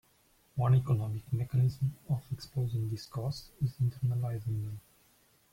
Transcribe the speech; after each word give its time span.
One 0.55 0.73
economic 0.73 1.31
mechanism 1.31 1.95
of 2.09 2.23
exposing 2.31 2.89
these 2.89 3.05
costs 3.05 3.51
is 3.63 3.75
internalizing 3.79 4.63
them. 4.63 4.81